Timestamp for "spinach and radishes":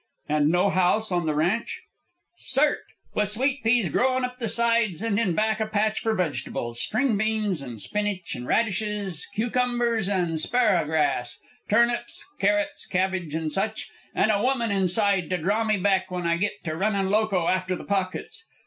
7.79-9.27